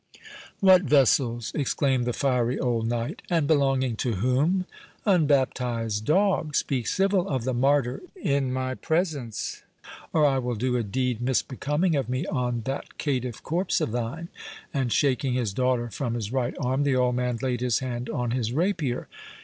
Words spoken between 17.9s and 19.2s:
on his rapier.